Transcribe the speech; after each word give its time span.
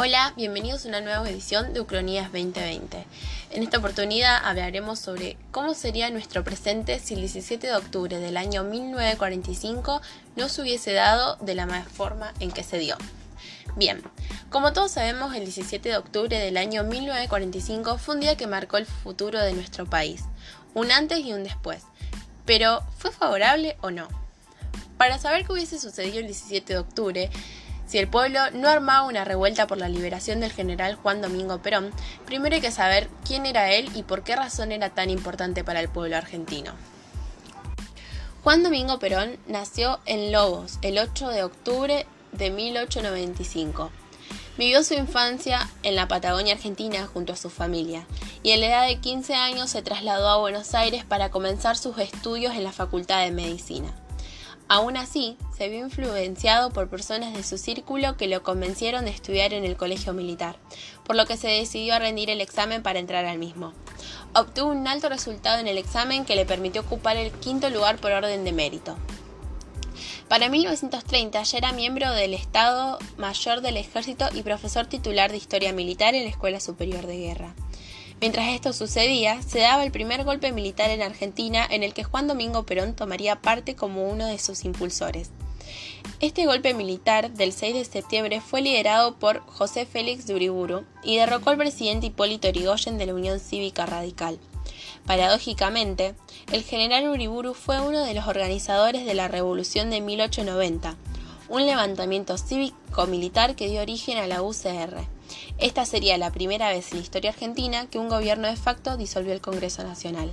Hola, 0.00 0.32
bienvenidos 0.36 0.84
a 0.84 0.90
una 0.90 1.00
nueva 1.00 1.28
edición 1.28 1.74
de 1.74 1.80
Ucronías 1.80 2.30
2020. 2.30 3.04
En 3.50 3.62
esta 3.64 3.78
oportunidad 3.78 4.38
hablaremos 4.44 5.00
sobre 5.00 5.36
cómo 5.50 5.74
sería 5.74 6.08
nuestro 6.10 6.44
presente 6.44 7.00
si 7.00 7.14
el 7.14 7.20
17 7.20 7.66
de 7.66 7.74
octubre 7.74 8.20
del 8.20 8.36
año 8.36 8.62
1945 8.62 10.00
no 10.36 10.48
se 10.48 10.62
hubiese 10.62 10.92
dado 10.92 11.34
de 11.40 11.56
la 11.56 11.66
forma 11.82 12.32
en 12.38 12.52
que 12.52 12.62
se 12.62 12.78
dio. 12.78 12.96
Bien, 13.74 14.00
como 14.50 14.72
todos 14.72 14.92
sabemos, 14.92 15.34
el 15.34 15.42
17 15.42 15.88
de 15.88 15.96
octubre 15.96 16.38
del 16.38 16.58
año 16.58 16.84
1945 16.84 17.98
fue 17.98 18.14
un 18.14 18.20
día 18.20 18.36
que 18.36 18.46
marcó 18.46 18.76
el 18.76 18.86
futuro 18.86 19.40
de 19.40 19.52
nuestro 19.52 19.84
país, 19.84 20.22
un 20.74 20.92
antes 20.92 21.18
y 21.18 21.32
un 21.32 21.42
después. 21.42 21.82
Pero, 22.46 22.84
¿fue 22.98 23.10
favorable 23.10 23.76
o 23.80 23.90
no? 23.90 24.06
Para 24.96 25.18
saber 25.18 25.44
qué 25.44 25.52
hubiese 25.52 25.80
sucedido 25.80 26.20
el 26.20 26.26
17 26.26 26.72
de 26.72 26.78
octubre, 26.78 27.30
si 27.88 27.96
el 27.96 28.06
pueblo 28.06 28.38
no 28.52 28.68
armaba 28.68 29.08
una 29.08 29.24
revuelta 29.24 29.66
por 29.66 29.78
la 29.78 29.88
liberación 29.88 30.40
del 30.40 30.52
general 30.52 30.94
Juan 30.96 31.22
Domingo 31.22 31.62
Perón, 31.62 31.90
primero 32.26 32.54
hay 32.54 32.60
que 32.60 32.70
saber 32.70 33.08
quién 33.26 33.46
era 33.46 33.72
él 33.72 33.90
y 33.94 34.02
por 34.02 34.22
qué 34.22 34.36
razón 34.36 34.72
era 34.72 34.90
tan 34.90 35.08
importante 35.08 35.64
para 35.64 35.80
el 35.80 35.88
pueblo 35.88 36.16
argentino. 36.16 36.72
Juan 38.44 38.62
Domingo 38.62 38.98
Perón 38.98 39.38
nació 39.46 40.00
en 40.04 40.32
Lobos 40.32 40.78
el 40.82 40.98
8 40.98 41.28
de 41.28 41.42
octubre 41.42 42.06
de 42.32 42.50
1895. 42.50 43.90
Vivió 44.58 44.84
su 44.84 44.92
infancia 44.92 45.66
en 45.82 45.94
la 45.94 46.08
Patagonia 46.08 46.54
Argentina 46.54 47.06
junto 47.06 47.32
a 47.32 47.36
su 47.36 47.48
familia 47.48 48.06
y 48.42 48.52
a 48.52 48.58
la 48.58 48.66
edad 48.66 48.86
de 48.86 49.00
15 49.00 49.34
años 49.34 49.70
se 49.70 49.80
trasladó 49.80 50.28
a 50.28 50.38
Buenos 50.38 50.74
Aires 50.74 51.04
para 51.04 51.30
comenzar 51.30 51.78
sus 51.78 51.96
estudios 51.98 52.54
en 52.54 52.64
la 52.64 52.72
Facultad 52.72 53.24
de 53.24 53.30
Medicina. 53.30 53.94
Aún 54.70 54.98
así, 54.98 55.38
se 55.56 55.70
vio 55.70 55.80
influenciado 55.80 56.70
por 56.70 56.90
personas 56.90 57.32
de 57.32 57.42
su 57.42 57.56
círculo 57.56 58.18
que 58.18 58.28
lo 58.28 58.42
convencieron 58.42 59.06
de 59.06 59.10
estudiar 59.10 59.54
en 59.54 59.64
el 59.64 59.78
colegio 59.78 60.12
militar, 60.12 60.56
por 61.04 61.16
lo 61.16 61.24
que 61.24 61.38
se 61.38 61.48
decidió 61.48 61.94
a 61.94 61.98
rendir 61.98 62.28
el 62.28 62.42
examen 62.42 62.82
para 62.82 62.98
entrar 62.98 63.24
al 63.24 63.38
mismo. 63.38 63.72
Obtuvo 64.34 64.70
un 64.70 64.86
alto 64.86 65.08
resultado 65.08 65.58
en 65.58 65.68
el 65.68 65.78
examen 65.78 66.26
que 66.26 66.36
le 66.36 66.44
permitió 66.44 66.82
ocupar 66.82 67.16
el 67.16 67.32
quinto 67.32 67.70
lugar 67.70 67.96
por 67.96 68.12
orden 68.12 68.44
de 68.44 68.52
mérito. 68.52 68.96
Para 70.28 70.50
1930 70.50 71.42
ya 71.42 71.58
era 71.58 71.72
miembro 71.72 72.12
del 72.12 72.34
Estado 72.34 72.98
Mayor 73.16 73.62
del 73.62 73.78
Ejército 73.78 74.26
y 74.34 74.42
profesor 74.42 74.84
titular 74.84 75.30
de 75.30 75.38
Historia 75.38 75.72
Militar 75.72 76.14
en 76.14 76.24
la 76.24 76.30
Escuela 76.30 76.60
Superior 76.60 77.06
de 77.06 77.16
Guerra. 77.16 77.54
Mientras 78.20 78.48
esto 78.48 78.72
sucedía, 78.72 79.40
se 79.42 79.60
daba 79.60 79.84
el 79.84 79.92
primer 79.92 80.24
golpe 80.24 80.50
militar 80.50 80.90
en 80.90 81.02
Argentina 81.02 81.64
en 81.70 81.84
el 81.84 81.94
que 81.94 82.02
Juan 82.02 82.26
Domingo 82.26 82.64
Perón 82.64 82.94
tomaría 82.94 83.40
parte 83.40 83.76
como 83.76 84.08
uno 84.08 84.26
de 84.26 84.38
sus 84.38 84.64
impulsores. 84.64 85.30
Este 86.20 86.46
golpe 86.46 86.74
militar 86.74 87.30
del 87.30 87.52
6 87.52 87.74
de 87.74 87.84
septiembre 87.84 88.40
fue 88.40 88.60
liderado 88.60 89.16
por 89.20 89.40
José 89.46 89.86
Félix 89.86 90.26
de 90.26 90.34
Uriburu 90.34 90.84
y 91.04 91.16
derrocó 91.16 91.50
al 91.50 91.58
presidente 91.58 92.06
Hipólito 92.06 92.48
Yrigoyen 92.48 92.98
de 92.98 93.06
la 93.06 93.14
Unión 93.14 93.38
Cívica 93.38 93.86
Radical. 93.86 94.40
Paradójicamente, 95.06 96.16
el 96.52 96.64
general 96.64 97.08
Uriburu 97.08 97.54
fue 97.54 97.80
uno 97.80 98.04
de 98.04 98.14
los 98.14 98.26
organizadores 98.26 99.06
de 99.06 99.14
la 99.14 99.28
Revolución 99.28 99.90
de 99.90 100.00
1890, 100.00 100.96
un 101.48 101.66
levantamiento 101.66 102.36
cívico-militar 102.36 103.54
que 103.54 103.68
dio 103.68 103.80
origen 103.80 104.18
a 104.18 104.26
la 104.26 104.42
UCR. 104.42 105.06
Esta 105.58 105.84
sería 105.84 106.18
la 106.18 106.32
primera 106.32 106.70
vez 106.70 106.92
en 106.92 106.98
la 106.98 107.02
historia 107.04 107.30
argentina 107.30 107.86
que 107.90 107.98
un 107.98 108.08
gobierno 108.08 108.48
de 108.48 108.56
facto 108.56 108.96
disolvió 108.96 109.32
el 109.32 109.40
Congreso 109.40 109.82
Nacional. 109.82 110.32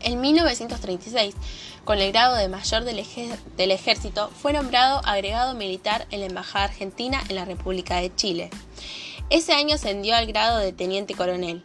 En 0.00 0.20
1936, 0.20 1.34
con 1.84 1.98
el 1.98 2.12
grado 2.12 2.36
de 2.36 2.48
mayor 2.48 2.84
del, 2.84 2.98
ejército, 3.70 4.30
fue 4.30 4.52
nombrado 4.52 5.00
agregado 5.04 5.54
militar 5.54 6.06
en 6.10 6.20
la 6.20 6.26
Embajada 6.26 6.66
Argentina 6.66 7.22
en 7.28 7.36
la 7.36 7.46
República 7.46 7.96
de 7.96 8.14
Chile. 8.14 8.50
Ese 9.30 9.54
año 9.54 9.76
ascendió 9.76 10.14
al 10.14 10.26
grado 10.26 10.58
de 10.58 10.72
teniente 10.72 11.14
coronel 11.14 11.64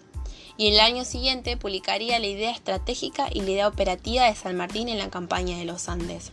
y 0.56 0.68
el 0.68 0.80
año 0.80 1.06
siguiente 1.06 1.58
publicaría 1.58 2.20
la 2.20 2.28
idea 2.28 2.52
estratégica 2.52 3.28
y 3.32 3.42
la 3.42 3.52
idea 3.52 3.68
operativa 3.68 4.26
de 4.26 4.36
San 4.36 4.56
Martín 4.56 4.90
en 4.90 4.98
la 4.98 5.10
campaña 5.10 5.58
de 5.58 5.66
los 5.66 5.88
Andes. 5.90 6.32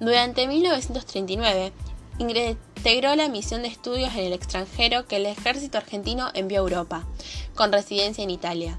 Durante 0.00 0.46
1939, 0.46 1.72
integró 2.18 3.16
la 3.16 3.28
misión 3.28 3.62
de 3.62 3.68
estudios 3.68 4.12
en 4.14 4.24
el 4.24 4.32
extranjero 4.32 5.06
que 5.06 5.16
el 5.16 5.26
ejército 5.26 5.78
argentino 5.78 6.30
envió 6.34 6.60
a 6.60 6.64
Europa, 6.64 7.06
con 7.54 7.72
residencia 7.72 8.24
en 8.24 8.30
Italia. 8.30 8.78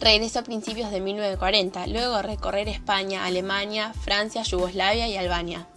Regresó 0.00 0.40
a 0.40 0.44
principios 0.44 0.90
de 0.90 1.00
1940, 1.00 1.86
luego 1.86 2.16
de 2.16 2.22
recorrer 2.22 2.68
España, 2.68 3.24
Alemania, 3.24 3.92
Francia, 3.92 4.42
Yugoslavia 4.42 5.06
y 5.06 5.16
Albania. 5.16 5.68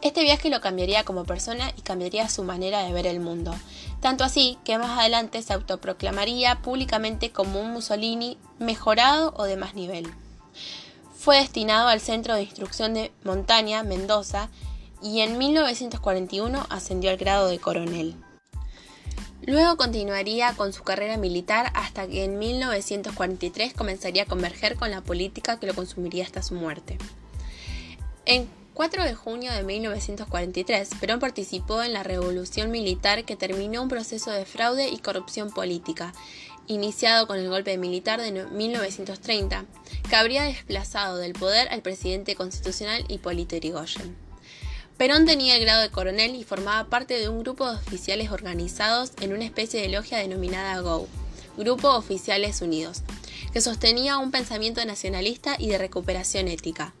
Este 0.00 0.22
viaje 0.22 0.50
lo 0.50 0.60
cambiaría 0.60 1.04
como 1.04 1.24
persona 1.24 1.72
y 1.76 1.80
cambiaría 1.80 2.28
su 2.28 2.44
manera 2.44 2.82
de 2.82 2.92
ver 2.92 3.06
el 3.06 3.20
mundo, 3.20 3.54
tanto 4.00 4.22
así 4.22 4.58
que 4.62 4.76
más 4.76 4.98
adelante 4.98 5.42
se 5.42 5.54
autoproclamaría 5.54 6.60
públicamente 6.60 7.32
como 7.32 7.60
un 7.60 7.72
Mussolini 7.72 8.36
mejorado 8.58 9.32
o 9.36 9.44
de 9.44 9.56
más 9.56 9.74
nivel. 9.74 10.12
Fue 11.16 11.38
destinado 11.38 11.88
al 11.88 12.00
Centro 12.02 12.34
de 12.34 12.42
Instrucción 12.42 12.92
de 12.92 13.12
Montaña, 13.24 13.82
Mendoza, 13.82 14.50
y 15.04 15.20
en 15.20 15.36
1941 15.36 16.66
ascendió 16.70 17.10
al 17.10 17.18
grado 17.18 17.48
de 17.48 17.58
coronel. 17.58 18.16
Luego 19.46 19.76
continuaría 19.76 20.54
con 20.56 20.72
su 20.72 20.82
carrera 20.82 21.18
militar 21.18 21.70
hasta 21.74 22.08
que 22.08 22.24
en 22.24 22.38
1943 22.38 23.74
comenzaría 23.74 24.22
a 24.22 24.26
converger 24.26 24.76
con 24.76 24.90
la 24.90 25.02
política 25.02 25.60
que 25.60 25.66
lo 25.66 25.74
consumiría 25.74 26.24
hasta 26.24 26.42
su 26.42 26.54
muerte. 26.54 26.96
En 28.24 28.48
4 28.72 29.04
de 29.04 29.14
junio 29.14 29.52
de 29.52 29.62
1943, 29.62 30.88
Perón 30.98 31.20
participó 31.20 31.82
en 31.82 31.92
la 31.92 32.02
revolución 32.02 32.70
militar 32.70 33.26
que 33.26 33.36
terminó 33.36 33.82
un 33.82 33.90
proceso 33.90 34.30
de 34.30 34.46
fraude 34.46 34.88
y 34.88 34.96
corrupción 34.96 35.50
política, 35.50 36.14
iniciado 36.66 37.26
con 37.26 37.38
el 37.38 37.50
golpe 37.50 37.76
militar 37.76 38.22
de 38.22 38.32
1930, 38.32 39.66
que 40.08 40.16
habría 40.16 40.44
desplazado 40.44 41.18
del 41.18 41.34
poder 41.34 41.68
al 41.68 41.82
presidente 41.82 42.34
constitucional 42.34 43.04
Hipólito 43.08 43.54
Yrigoyen. 43.56 44.23
Perón 44.96 45.26
tenía 45.26 45.56
el 45.56 45.62
grado 45.62 45.82
de 45.82 45.90
coronel 45.90 46.36
y 46.36 46.44
formaba 46.44 46.88
parte 46.88 47.18
de 47.18 47.28
un 47.28 47.40
grupo 47.40 47.68
de 47.68 47.76
oficiales 47.76 48.30
organizados 48.30 49.10
en 49.20 49.32
una 49.32 49.44
especie 49.44 49.82
de 49.82 49.88
logia 49.88 50.18
denominada 50.18 50.80
GO, 50.80 51.08
Grupo 51.56 51.90
Oficiales 51.90 52.62
Unidos, 52.62 53.02
que 53.52 53.60
sostenía 53.60 54.18
un 54.18 54.30
pensamiento 54.30 54.84
nacionalista 54.84 55.56
y 55.58 55.68
de 55.68 55.78
recuperación 55.78 56.46
ética. 56.46 56.94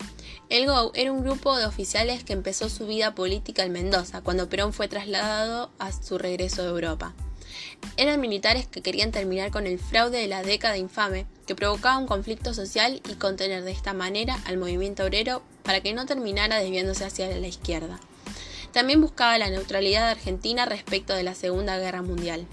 El 0.48 0.66
GO 0.66 0.90
era 0.94 1.12
un 1.12 1.22
grupo 1.22 1.56
de 1.56 1.66
oficiales 1.66 2.24
que 2.24 2.32
empezó 2.32 2.68
su 2.68 2.86
vida 2.88 3.14
política 3.14 3.62
en 3.62 3.72
Mendoza, 3.72 4.22
cuando 4.22 4.48
Perón 4.48 4.72
fue 4.72 4.88
trasladado 4.88 5.70
a 5.78 5.92
su 5.92 6.18
regreso 6.18 6.62
de 6.62 6.70
Europa. 6.70 7.14
Eran 7.96 8.20
militares 8.20 8.66
que 8.66 8.82
querían 8.82 9.12
terminar 9.12 9.52
con 9.52 9.68
el 9.68 9.78
fraude 9.78 10.18
de 10.18 10.26
la 10.26 10.42
década 10.42 10.76
infame, 10.78 11.26
que 11.46 11.54
provocaba 11.54 11.98
un 11.98 12.08
conflicto 12.08 12.54
social 12.54 13.00
y 13.08 13.14
contener 13.14 13.62
de 13.62 13.70
esta 13.70 13.94
manera 13.94 14.36
al 14.46 14.58
movimiento 14.58 15.04
obrero 15.04 15.42
para 15.64 15.80
que 15.80 15.92
no 15.92 16.06
terminara 16.06 16.58
desviándose 16.58 17.04
hacia 17.04 17.26
la 17.28 17.48
izquierda. 17.48 17.98
También 18.72 19.00
buscaba 19.00 19.38
la 19.38 19.50
neutralidad 19.50 20.04
de 20.06 20.12
Argentina 20.12 20.66
respecto 20.66 21.14
de 21.14 21.22
la 21.22 21.34
Segunda 21.34 21.78
Guerra 21.78 22.02
Mundial. 22.02 22.46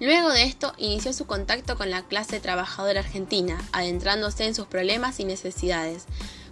Luego 0.00 0.30
de 0.30 0.42
esto 0.42 0.72
inició 0.76 1.12
su 1.12 1.26
contacto 1.26 1.76
con 1.76 1.90
la 1.90 2.02
clase 2.02 2.40
trabajadora 2.40 3.00
argentina, 3.00 3.62
adentrándose 3.72 4.44
en 4.44 4.54
sus 4.54 4.66
problemas 4.66 5.20
y 5.20 5.24
necesidades. 5.24 6.06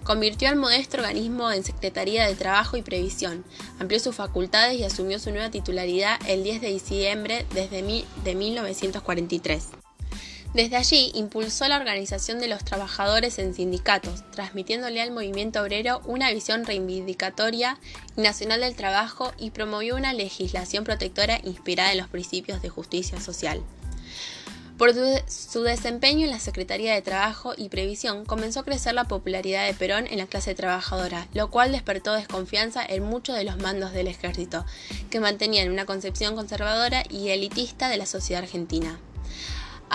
Convirtió 0.04 0.48
al 0.48 0.56
modesto 0.56 0.96
organismo 0.98 1.50
en 1.52 1.64
Secretaría 1.64 2.26
de 2.26 2.34
Trabajo 2.34 2.76
y 2.76 2.82
Previsión, 2.82 3.44
amplió 3.78 4.00
sus 4.00 4.16
facultades 4.16 4.78
y 4.78 4.84
asumió 4.84 5.18
su 5.18 5.30
nueva 5.30 5.50
titularidad 5.50 6.18
el 6.26 6.42
10 6.42 6.60
de 6.60 6.68
diciembre 6.68 7.46
de 7.52 8.34
1943. 8.34 9.81
Desde 10.54 10.76
allí 10.76 11.10
impulsó 11.14 11.66
la 11.66 11.78
organización 11.78 12.38
de 12.38 12.46
los 12.46 12.62
trabajadores 12.62 13.38
en 13.38 13.54
sindicatos, 13.54 14.22
transmitiéndole 14.32 15.00
al 15.00 15.10
movimiento 15.10 15.62
obrero 15.62 16.02
una 16.04 16.30
visión 16.30 16.66
reivindicatoria 16.66 17.78
y 18.16 18.20
nacional 18.20 18.60
del 18.60 18.76
trabajo 18.76 19.32
y 19.38 19.50
promovió 19.50 19.96
una 19.96 20.12
legislación 20.12 20.84
protectora 20.84 21.40
inspirada 21.42 21.92
en 21.92 21.98
los 21.98 22.08
principios 22.08 22.60
de 22.60 22.68
justicia 22.68 23.18
social. 23.18 23.62
Por 24.76 24.92
su 25.28 25.62
desempeño 25.62 26.24
en 26.24 26.32
la 26.32 26.40
Secretaría 26.40 26.92
de 26.92 27.02
Trabajo 27.02 27.54
y 27.56 27.68
Previsión 27.68 28.26
comenzó 28.26 28.60
a 28.60 28.64
crecer 28.64 28.94
la 28.94 29.04
popularidad 29.04 29.66
de 29.66 29.74
Perón 29.74 30.06
en 30.06 30.18
la 30.18 30.26
clase 30.26 30.54
trabajadora, 30.54 31.28
lo 31.32 31.50
cual 31.50 31.72
despertó 31.72 32.12
desconfianza 32.12 32.84
en 32.84 33.04
muchos 33.04 33.36
de 33.36 33.44
los 33.44 33.58
mandos 33.58 33.92
del 33.92 34.08
ejército, 34.08 34.66
que 35.08 35.20
mantenían 35.20 35.70
una 35.70 35.86
concepción 35.86 36.34
conservadora 36.34 37.04
y 37.08 37.28
elitista 37.28 37.88
de 37.88 37.96
la 37.96 38.06
sociedad 38.06 38.42
argentina. 38.42 38.98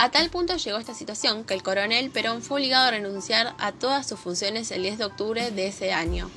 A 0.00 0.12
tal 0.12 0.30
punto 0.30 0.56
llegó 0.56 0.78
esta 0.78 0.94
situación 0.94 1.42
que 1.42 1.54
el 1.54 1.64
coronel 1.64 2.10
Perón 2.10 2.40
fue 2.40 2.58
obligado 2.58 2.86
a 2.86 2.92
renunciar 2.92 3.56
a 3.58 3.72
todas 3.72 4.06
sus 4.06 4.20
funciones 4.20 4.70
el 4.70 4.82
10 4.82 4.98
de 4.98 5.04
octubre 5.04 5.50
de 5.50 5.66
ese 5.66 5.92
año. 5.92 6.30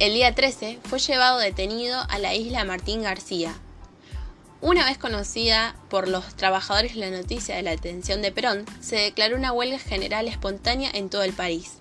El 0.00 0.14
día 0.14 0.34
13 0.34 0.80
fue 0.82 0.98
llevado 0.98 1.38
detenido 1.38 2.02
a 2.08 2.18
la 2.18 2.34
isla 2.34 2.64
Martín 2.64 3.02
García. 3.02 3.54
Una 4.60 4.84
vez 4.84 4.98
conocida 4.98 5.76
por 5.90 6.08
los 6.08 6.34
trabajadores 6.34 6.96
la 6.96 7.08
noticia 7.08 7.54
de 7.54 7.62
la 7.62 7.70
detención 7.70 8.20
de 8.20 8.32
Perón, 8.32 8.64
se 8.80 8.96
declaró 8.96 9.36
una 9.36 9.52
huelga 9.52 9.78
general 9.78 10.26
espontánea 10.26 10.90
en 10.92 11.08
todo 11.08 11.22
el 11.22 11.32
país. 11.32 11.74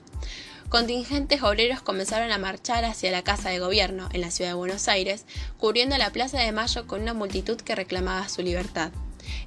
contingentes 0.69 1.41
obreros 1.41 1.81
comenzaron 1.81 2.31
a 2.31 2.37
marchar 2.37 2.85
hacia 2.85 3.09
la 3.09 3.23
Casa 3.23 3.49
de 3.49 3.57
Gobierno, 3.57 4.07
en 4.13 4.21
la 4.21 4.29
ciudad 4.29 4.51
de 4.51 4.55
Buenos 4.55 4.87
Aires, 4.87 5.25
cubriendo 5.57 5.97
la 5.97 6.11
Plaza 6.11 6.37
de 6.37 6.51
Mayo 6.51 6.85
con 6.85 7.01
una 7.01 7.15
multitud 7.15 7.59
que 7.59 7.73
reclamaba 7.73 8.29
su 8.29 8.43
libertad. 8.43 8.91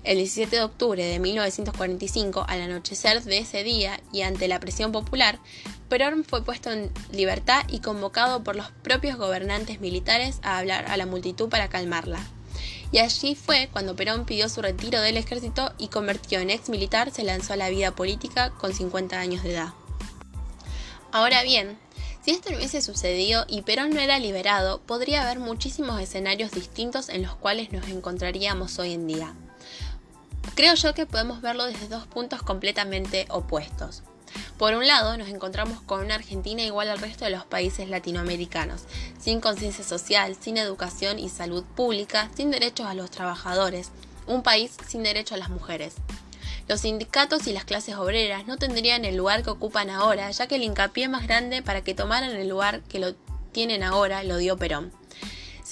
El 0.04 0.18
17 0.18 0.56
de 0.56 0.62
octubre 0.62 1.04
de 1.04 1.18
1945, 1.18 2.44
al 2.46 2.62
anochecer 2.62 3.22
de 3.22 3.38
ese 3.38 3.64
día 3.64 4.00
y 4.12 4.22
ante 4.22 4.48
la 4.48 4.60
presión 4.60 4.92
popular, 4.92 5.38
Perón 5.88 6.24
fue 6.24 6.44
puesto 6.44 6.70
en 6.70 6.90
libertad 7.12 7.62
y 7.68 7.80
convocado 7.80 8.44
por 8.44 8.56
los 8.56 8.70
propios 8.82 9.16
gobernantes 9.16 9.80
militares 9.80 10.40
a 10.42 10.58
hablar 10.58 10.86
a 10.88 10.96
la 10.96 11.06
multitud 11.06 11.48
para 11.48 11.68
calmarla. 11.68 12.20
Y 12.92 12.98
allí 12.98 13.34
fue 13.34 13.68
cuando 13.72 13.96
Perón 13.96 14.24
pidió 14.24 14.48
su 14.48 14.62
retiro 14.62 15.00
del 15.00 15.16
ejército 15.16 15.72
y 15.78 15.88
convertido 15.88 16.40
en 16.40 16.50
ex 16.50 16.68
militar 16.68 17.10
se 17.10 17.24
lanzó 17.24 17.54
a 17.54 17.56
la 17.56 17.70
vida 17.70 17.94
política 17.94 18.50
con 18.50 18.72
50 18.72 19.18
años 19.18 19.42
de 19.42 19.52
edad. 19.52 19.74
Ahora 21.10 21.42
bien, 21.42 21.78
si 22.24 22.30
esto 22.30 22.50
no 22.50 22.56
hubiese 22.56 22.80
sucedido 22.80 23.44
y 23.48 23.62
Perón 23.62 23.90
no 23.90 24.00
era 24.00 24.18
liberado, 24.18 24.80
podría 24.80 25.22
haber 25.22 25.38
muchísimos 25.38 26.00
escenarios 26.00 26.52
distintos 26.52 27.08
en 27.08 27.22
los 27.22 27.34
cuales 27.36 27.70
nos 27.72 27.86
encontraríamos 27.88 28.78
hoy 28.78 28.94
en 28.94 29.06
día. 29.06 29.34
Creo 30.54 30.74
yo 30.74 30.94
que 30.94 31.04
podemos 31.04 31.40
verlo 31.40 31.64
desde 31.64 31.88
dos 31.88 32.06
puntos 32.06 32.42
completamente 32.42 33.26
opuestos. 33.28 34.04
Por 34.56 34.74
un 34.74 34.86
lado, 34.86 35.16
nos 35.16 35.28
encontramos 35.28 35.80
con 35.82 36.04
una 36.04 36.14
Argentina 36.14 36.62
igual 36.62 36.88
al 36.88 37.00
resto 37.00 37.24
de 37.24 37.32
los 37.32 37.44
países 37.44 37.88
latinoamericanos, 37.88 38.82
sin 39.18 39.40
conciencia 39.40 39.84
social, 39.84 40.36
sin 40.40 40.56
educación 40.56 41.18
y 41.18 41.28
salud 41.28 41.64
pública, 41.74 42.30
sin 42.36 42.52
derechos 42.52 42.86
a 42.86 42.94
los 42.94 43.10
trabajadores, 43.10 43.90
un 44.28 44.42
país 44.44 44.76
sin 44.86 45.02
derecho 45.02 45.34
a 45.34 45.38
las 45.38 45.50
mujeres. 45.50 45.94
Los 46.68 46.82
sindicatos 46.82 47.46
y 47.48 47.52
las 47.52 47.64
clases 47.64 47.96
obreras 47.96 48.46
no 48.46 48.56
tendrían 48.56 49.04
el 49.04 49.16
lugar 49.16 49.42
que 49.42 49.50
ocupan 49.50 49.90
ahora, 49.90 50.30
ya 50.30 50.46
que 50.46 50.54
el 50.54 50.62
hincapié 50.62 51.08
más 51.08 51.26
grande 51.26 51.62
para 51.62 51.82
que 51.82 51.94
tomaran 51.94 52.30
el 52.30 52.48
lugar 52.48 52.80
que 52.82 53.00
lo 53.00 53.14
tienen 53.52 53.82
ahora 53.82 54.22
lo 54.22 54.36
dio 54.36 54.56
Perón. 54.56 54.92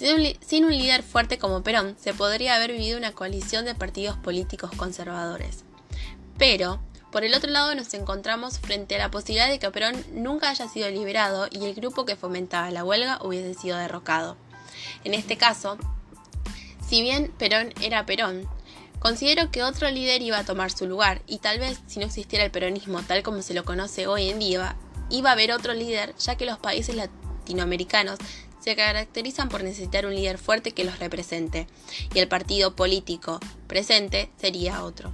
Sin 0.02 0.64
un, 0.64 0.72
líder 0.72 1.04
fuerte 1.04 1.38
como 1.38 1.62
Perón, 1.62 1.96
se 1.96 2.12
podría 2.12 2.56
haber 2.56 2.72
vivido 2.72 2.98
una 2.98 3.12
coalición 3.12 3.64
de 3.64 3.76
partidos 3.76 4.16
políticos 4.16 4.72
conservadores. 4.76 5.62
Pero, 6.36 6.80
por 7.12 7.22
el 7.22 7.32
otro 7.34 7.52
lado, 7.52 7.72
nos 7.76 7.94
encontramos 7.94 8.58
frente 8.58 8.96
a 8.96 8.98
la 8.98 9.12
posibilidad 9.12 9.48
de 9.48 9.60
que 9.60 9.70
Perón 9.70 10.04
nunca 10.10 10.50
haya 10.50 10.66
sido 10.66 10.90
liberado 10.90 11.46
y 11.52 11.66
el 11.66 11.74
grupo 11.74 12.04
que 12.04 12.16
fomentaba 12.16 12.72
la 12.72 12.84
huelga 12.84 13.20
hubiese 13.22 13.54
sido 13.54 13.78
derrocado. 13.78 14.36
En 15.04 15.14
este 15.14 15.36
caso, 15.36 15.78
si 16.84 17.00
bien 17.00 17.32
Perón 17.38 17.72
era 17.80 18.04
Perón, 18.04 18.48
Considero 18.98 19.50
que 19.50 19.64
otro 19.64 19.90
líder 19.90 20.22
iba 20.22 20.38
a 20.38 20.44
tomar 20.44 20.70
su 20.70 20.86
lugar 20.86 21.22
y 21.26 21.38
tal 21.38 21.58
vez 21.58 21.80
si 21.88 21.98
no 21.98 22.06
existiera 22.06 22.44
el 22.44 22.52
peronismo 22.52 23.02
tal 23.02 23.24
como 23.24 23.42
se 23.42 23.52
lo 23.52 23.64
conoce 23.64 24.06
hoy 24.06 24.30
en 24.30 24.38
día, 24.38 24.76
iba 25.10 25.30
a 25.30 25.32
haber 25.32 25.50
otro 25.50 25.74
líder 25.74 26.14
ya 26.18 26.36
que 26.36 26.46
los 26.46 26.58
países 26.58 26.94
latinoamericanos 26.94 28.20
se 28.62 28.76
caracterizan 28.76 29.48
por 29.48 29.64
necesitar 29.64 30.06
un 30.06 30.14
líder 30.14 30.38
fuerte 30.38 30.72
que 30.72 30.84
los 30.84 30.98
represente 30.98 31.66
y 32.14 32.20
el 32.20 32.28
partido 32.28 32.76
político 32.76 33.40
presente 33.66 34.30
sería 34.38 34.84
otro. 34.84 35.12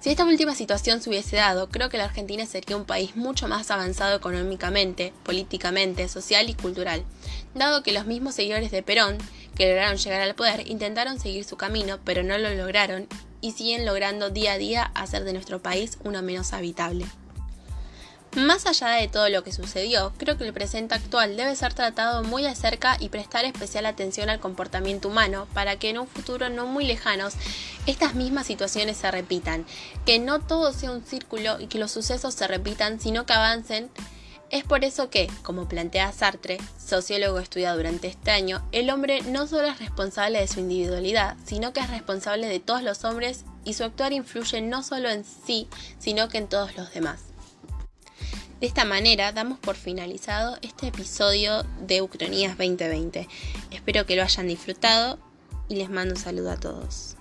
Si 0.00 0.10
esta 0.10 0.24
última 0.24 0.54
situación 0.54 1.00
se 1.00 1.10
hubiese 1.10 1.36
dado, 1.36 1.68
creo 1.68 1.88
que 1.88 1.98
la 1.98 2.04
Argentina 2.04 2.46
sería 2.46 2.76
un 2.76 2.84
país 2.84 3.16
mucho 3.16 3.48
más 3.48 3.70
avanzado 3.70 4.16
económicamente, 4.16 5.12
políticamente, 5.24 6.08
social 6.08 6.48
y 6.48 6.54
cultural, 6.54 7.04
dado 7.54 7.82
que 7.82 7.92
los 7.92 8.06
mismos 8.06 8.34
seguidores 8.34 8.70
de 8.70 8.82
Perón 8.82 9.18
que 9.56 9.66
lograron 9.66 9.96
llegar 9.96 10.20
al 10.20 10.34
poder 10.34 10.68
intentaron 10.68 11.18
seguir 11.18 11.44
su 11.44 11.56
camino, 11.56 11.98
pero 12.04 12.22
no 12.22 12.38
lo 12.38 12.54
lograron 12.54 13.08
y 13.40 13.52
siguen 13.52 13.86
logrando 13.86 14.30
día 14.30 14.52
a 14.52 14.58
día 14.58 14.92
hacer 14.94 15.24
de 15.24 15.32
nuestro 15.32 15.60
país 15.60 15.98
uno 16.04 16.22
menos 16.22 16.52
habitable. 16.52 17.06
Más 18.36 18.66
allá 18.66 18.88
de 18.88 19.08
todo 19.08 19.30
lo 19.30 19.42
que 19.42 19.50
sucedió, 19.50 20.12
creo 20.18 20.36
que 20.36 20.44
el 20.44 20.52
presente 20.52 20.94
actual 20.94 21.38
debe 21.38 21.56
ser 21.56 21.72
tratado 21.72 22.22
muy 22.22 22.42
de 22.42 22.54
cerca 22.54 22.98
y 23.00 23.08
prestar 23.08 23.46
especial 23.46 23.86
atención 23.86 24.28
al 24.28 24.40
comportamiento 24.40 25.08
humano 25.08 25.48
para 25.54 25.78
que 25.78 25.88
en 25.88 25.98
un 25.98 26.06
futuro 26.06 26.50
no 26.50 26.66
muy 26.66 26.84
lejano 26.84 27.28
estas 27.86 28.14
mismas 28.14 28.46
situaciones 28.46 28.98
se 28.98 29.10
repitan, 29.10 29.64
que 30.04 30.18
no 30.18 30.40
todo 30.40 30.74
sea 30.74 30.90
un 30.90 31.02
círculo 31.02 31.58
y 31.58 31.66
que 31.68 31.78
los 31.78 31.92
sucesos 31.92 32.34
se 32.34 32.46
repitan, 32.46 33.00
sino 33.00 33.24
que 33.24 33.32
avancen 33.32 33.88
es 34.50 34.64
por 34.64 34.84
eso 34.84 35.08
que, 35.08 35.30
como 35.42 35.66
plantea 35.66 36.12
Sartre, 36.12 36.58
sociólogo 36.78 37.38
estudiado 37.38 37.78
durante 37.78 38.08
este 38.08 38.32
año, 38.32 38.62
el 38.70 38.90
hombre 38.90 39.22
no 39.22 39.46
solo 39.46 39.68
es 39.68 39.78
responsable 39.78 40.40
de 40.40 40.46
su 40.46 40.60
individualidad, 40.60 41.36
sino 41.46 41.72
que 41.72 41.80
es 41.80 41.88
responsable 41.88 42.48
de 42.48 42.60
todos 42.60 42.82
los 42.82 43.02
hombres 43.04 43.46
y 43.64 43.72
su 43.72 43.82
actuar 43.82 44.12
influye 44.12 44.60
no 44.60 44.82
solo 44.82 45.08
en 45.08 45.24
sí, 45.24 45.68
sino 45.98 46.28
que 46.28 46.36
en 46.36 46.48
todos 46.48 46.76
los 46.76 46.92
demás. 46.92 47.35
De 48.60 48.66
esta 48.66 48.86
manera 48.86 49.32
damos 49.32 49.58
por 49.58 49.76
finalizado 49.76 50.56
este 50.62 50.86
episodio 50.86 51.62
de 51.86 52.00
Ucronías 52.00 52.56
2020. 52.56 53.28
Espero 53.70 54.06
que 54.06 54.16
lo 54.16 54.22
hayan 54.22 54.48
disfrutado 54.48 55.18
y 55.68 55.76
les 55.76 55.90
mando 55.90 56.14
un 56.14 56.20
saludo 56.20 56.52
a 56.52 56.56
todos. 56.56 57.15